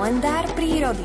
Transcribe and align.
Kalendár 0.00 0.48
prírody. 0.56 1.04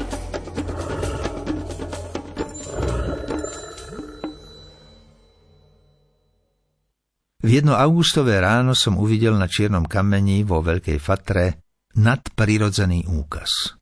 V 7.44 7.50
jedno 7.51 7.76
augustové 7.76 8.39
ráno 8.39 8.71
som 8.71 8.96
uvidel 8.96 9.36
na 9.36 9.52
čiernom 9.52 9.84
kameni 9.84 10.48
vo 10.48 10.64
Veľkej 10.64 10.96
Fatre 11.04 11.60
nadprirodzený 12.00 13.04
úkaz. 13.12 13.76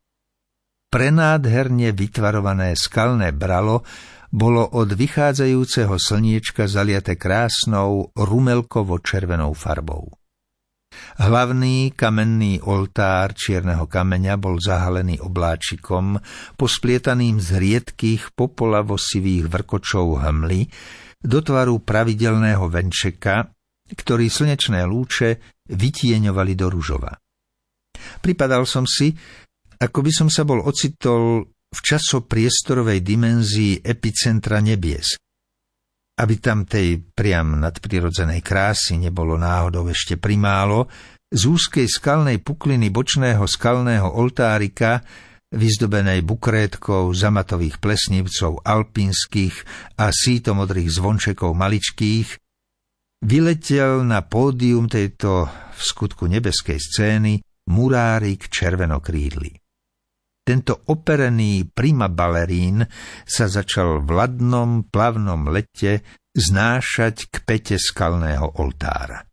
Prenádherne 0.89 1.93
vytvarované 1.93 2.73
skalné 2.73 3.37
bralo 3.37 3.85
bolo 4.33 4.65
od 4.65 4.97
vychádzajúceho 4.97 5.93
slniečka 5.93 6.65
zaliate 6.65 7.21
krásnou 7.21 8.09
rumelkovo-červenou 8.17 9.53
farbou. 9.53 10.22
Hlavný 11.13 11.93
kamenný 11.93 12.65
oltár 12.65 13.37
čierneho 13.37 13.85
kameňa 13.85 14.33
bol 14.41 14.57
zahalený 14.57 15.21
obláčikom, 15.21 16.17
posplietaným 16.57 17.37
z 17.37 17.61
riedkých 17.61 18.33
popolavosivých 18.33 19.45
vrkočov 19.45 20.25
hmly, 20.25 20.65
do 21.23 21.39
tvaru 21.39 21.85
pravidelného 21.85 22.65
venčeka, 22.65 23.45
ktorý 23.93 24.25
slnečné 24.27 24.83
lúče 24.89 25.61
vytieňovali 25.69 26.53
do 26.57 26.67
ružova. 26.73 27.13
Pripadal 28.19 28.65
som 28.65 28.89
si, 28.89 29.13
ako 29.79 29.99
by 30.01 30.11
som 30.11 30.27
sa 30.33 30.43
bol 30.43 30.65
ocitol 30.65 31.45
v 31.47 31.79
časopriestorovej 31.79 32.99
dimenzii 33.05 33.85
epicentra 33.85 34.61
nebies, 34.61 35.22
aby 36.13 36.35
tam 36.37 36.69
tej 36.69 37.01
priam 37.01 37.57
nadprirodzenej 37.57 38.45
krásy 38.45 39.01
nebolo 39.01 39.33
náhodou 39.39 39.89
ešte 39.89 40.19
primálo, 40.21 40.85
z 41.33 41.49
úzkej 41.49 41.89
skalnej 41.89 42.37
pukliny 42.45 42.93
bočného 42.93 43.41
skalného 43.49 44.05
oltárika, 44.05 45.01
vyzdobenej 45.53 46.21
bukrétkou 46.21 47.09
zamatových 47.13 47.81
plesnivcov 47.81 48.61
alpínskych 48.61 49.55
a 49.97 50.13
sítomodrých 50.13 50.89
zvončekov 50.93 51.57
maličkých, 51.57 52.37
vyletel 53.25 54.05
na 54.05 54.21
pódium 54.21 54.85
tejto 54.85 55.49
v 55.73 55.81
skutku 55.81 56.29
nebeskej 56.29 56.77
scény 56.77 57.33
murárik 57.69 58.49
červenokrídly. 58.49 59.62
Tento 60.43 60.83
operený 60.91 61.71
prima 61.71 62.11
balerín 62.11 62.83
sa 63.23 63.47
začal 63.47 64.03
v 64.03 64.09
ladnom, 64.11 64.83
plavnom 64.91 65.47
lete 65.47 66.03
znášať 66.35 67.31
k 67.31 67.35
pete 67.47 67.75
skalného 67.79 68.59
oltára. 68.59 69.23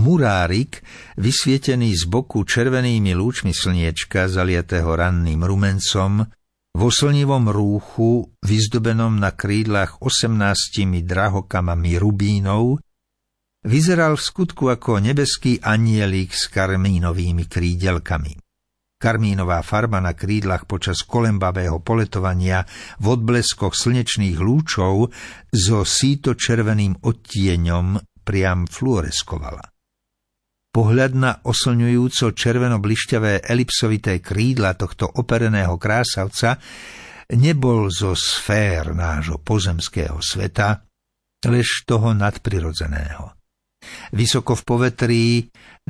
Murárik, 0.00 0.80
vysvietený 1.20 1.92
z 1.92 2.06
boku 2.06 2.46
červenými 2.46 3.12
lúčmi 3.12 3.52
slniečka, 3.52 4.30
zaliatého 4.30 4.88
ranným 4.88 5.44
rumencom, 5.44 6.24
vo 6.70 6.88
slnivom 6.88 7.50
rúchu, 7.50 8.30
vyzdobenom 8.40 9.18
na 9.18 9.34
krídlach 9.34 9.98
osemnáctimi 9.98 11.02
drahokamami 11.02 11.98
rubínov, 11.98 12.78
vyzeral 13.66 14.14
v 14.14 14.22
skutku 14.22 14.70
ako 14.70 15.02
nebeský 15.02 15.58
anielik 15.58 16.32
s 16.32 16.46
karmínovými 16.48 17.50
krídelkami. 17.50 18.49
Karmínová 19.00 19.64
farba 19.64 19.96
na 20.04 20.12
krídlach 20.12 20.68
počas 20.68 21.00
kolembavého 21.00 21.80
poletovania 21.80 22.68
v 23.00 23.16
odbleskoch 23.16 23.72
slnečných 23.72 24.36
lúčov 24.36 25.08
so 25.48 25.88
síto-červeným 25.88 27.00
odtieňom 27.00 27.96
priam 28.20 28.68
fluoreskovala. 28.68 29.64
Pohľad 30.70 31.12
na 31.16 31.32
oslňujúco 31.40 32.36
červeno-blišťavé 32.36 33.42
elipsovité 33.42 34.20
krídla 34.20 34.76
tohto 34.76 35.08
opereného 35.08 35.74
krásavca 35.80 36.60
nebol 37.34 37.88
zo 37.88 38.12
sfér 38.12 38.92
nášho 38.92 39.40
pozemského 39.40 40.20
sveta, 40.20 40.84
lež 41.48 41.88
toho 41.88 42.12
nadprirodzeného. 42.12 43.39
Vysoko 44.10 44.58
v 44.58 44.62
povetrí 44.66 45.26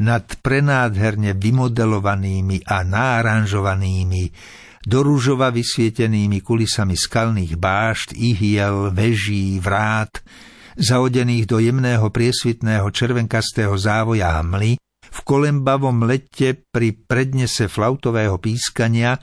nad 0.01 0.25
prenádherne 0.45 1.33
vymodelovanými 1.37 2.69
a 2.69 2.84
náranžovanými, 2.84 4.25
do 4.81 5.05
rúžova 5.05 5.53
vysvietenými 5.53 6.41
kulisami 6.41 6.97
skalných 6.97 7.61
bášt, 7.61 8.17
ihiel, 8.17 8.89
veží, 8.93 9.61
vrát, 9.61 10.25
zaodených 10.81 11.45
do 11.45 11.61
jemného 11.61 12.09
priesvitného 12.09 12.89
červenkastého 12.89 13.77
závoja 13.77 14.41
hmly, 14.41 14.81
v 15.11 15.19
kolembavom 15.27 16.06
lete 16.06 16.65
pri 16.71 16.97
prednese 16.97 17.69
flautového 17.69 18.41
pískania 18.41 19.19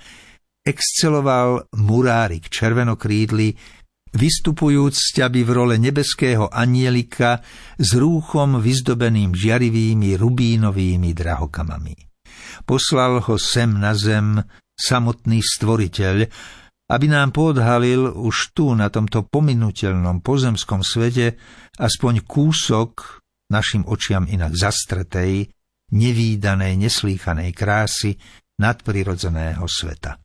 exceloval 0.61 1.63
murárik 1.79 2.51
červenokrídly, 2.51 3.55
vystupujúc 4.13 4.93
z 4.95 5.07
ťaby 5.23 5.41
v 5.43 5.51
role 5.51 5.75
nebeského 5.81 6.47
anielika 6.51 7.43
s 7.75 7.89
rúchom 7.95 8.59
vyzdobeným 8.61 9.35
žiarivými 9.35 10.15
rubínovými 10.15 11.11
drahokamami. 11.11 11.95
Poslal 12.63 13.23
ho 13.23 13.35
sem 13.35 13.71
na 13.75 13.97
zem 13.97 14.39
samotný 14.77 15.41
stvoriteľ, 15.41 16.15
aby 16.87 17.05
nám 17.11 17.35
podhalil 17.35 18.15
už 18.15 18.55
tu 18.55 18.71
na 18.71 18.87
tomto 18.87 19.27
pominutelnom 19.27 20.23
pozemskom 20.23 20.85
svete 20.85 21.35
aspoň 21.75 22.23
kúsok 22.23 23.19
našim 23.51 23.83
očiam 23.87 24.23
inak 24.23 24.55
zastretej, 24.55 25.51
nevýdanej, 25.91 26.79
neslýchanej 26.79 27.51
krásy 27.51 28.15
nadprirodzeného 28.59 29.63
sveta. 29.67 30.19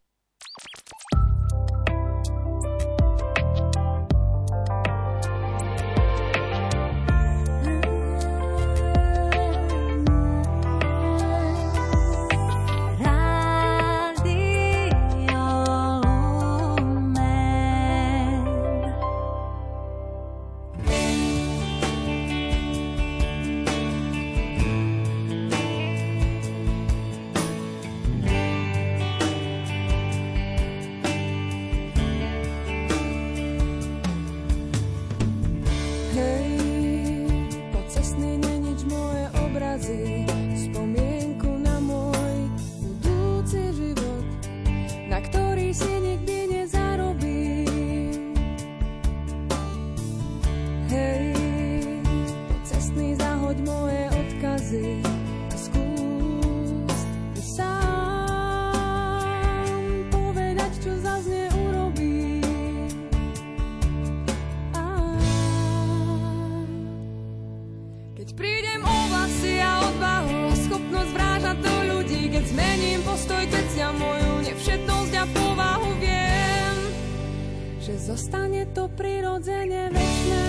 Že 77.82 77.98
zostane 77.98 78.62
to 78.72 78.88
prirodzene 78.94 79.90
večné. 79.90 80.44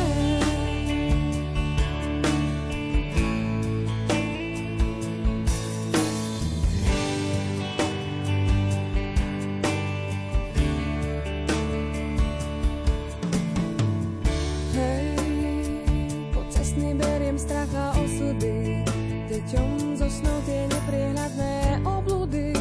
Hej, 14.72 15.06
po 16.32 16.46
cestný 16.54 16.96
beriem 16.96 17.36
strach 17.42 17.68
a 17.74 17.98
osudy, 18.00 18.88
deťom 19.28 19.98
zo 20.00 20.08
snou 20.08 20.38
tie 20.46 20.70
nepriehľadné 20.70 21.82
obludy. 21.82 22.54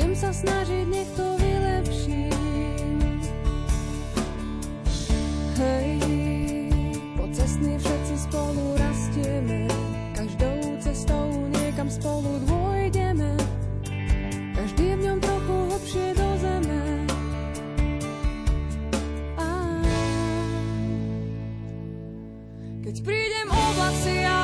Budem 0.00 0.16
sa 0.16 0.32
snažiť, 0.32 0.88
nech 0.88 1.12
to 1.12 1.28
vylepším. 1.36 2.32
Hej, 5.60 5.92
po 7.20 7.28
cestný 7.28 7.76
všetci 7.76 8.14
spolu 8.24 8.80
rastieme, 8.80 9.68
každou 10.16 10.56
cestou 10.80 11.28
niekam 11.52 11.92
spolu 11.92 12.32
dôjdeme. 12.48 13.28
Každý 14.56 14.96
v 14.96 15.00
ňom 15.04 15.18
trochu 15.20 15.54
hlbšie 15.68 16.06
do 16.16 16.28
zeme. 16.40 16.80
Keď 22.88 22.96
prídem 23.04 23.48
oblaci 23.52 24.24
a 24.24 24.39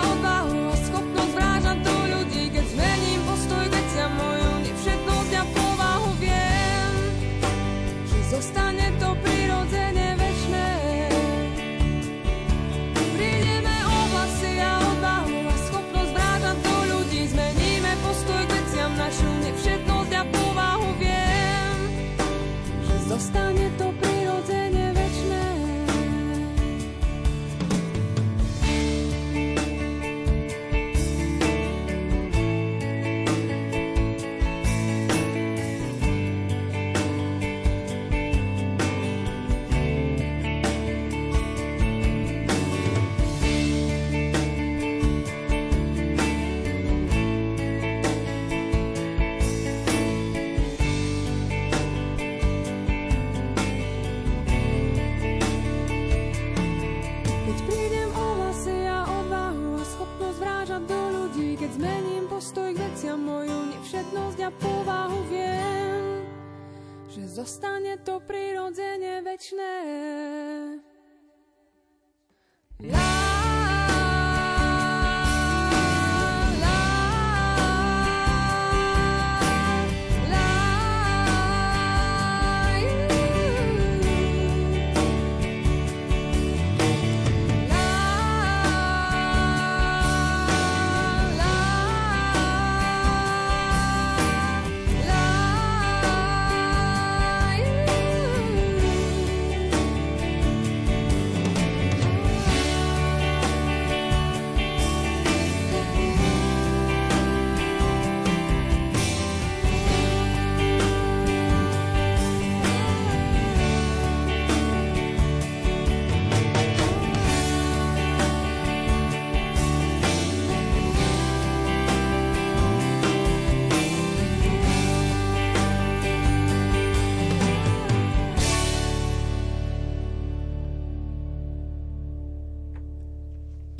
zostane 67.46 67.94
to 68.02 68.18
prirodzene 68.26 69.22
večné. 69.22 69.72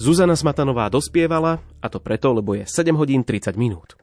Zuzana 0.06 0.38
Smatanová 0.38 0.86
dospievala, 0.86 1.58
a 1.82 1.90
to 1.90 1.98
preto, 1.98 2.30
lebo 2.30 2.54
je 2.54 2.62
7 2.62 2.94
hodín 2.94 3.26
30 3.26 3.58
minút. 3.58 3.98